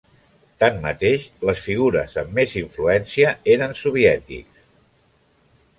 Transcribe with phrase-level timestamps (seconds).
[0.61, 4.67] Tanmateix, les figures amb més influència eren soviètics.